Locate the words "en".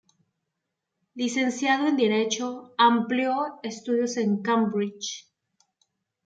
1.87-1.95, 4.17-4.41